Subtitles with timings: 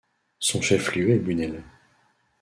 [0.39, 1.63] Son chef-lieu est Bunnell.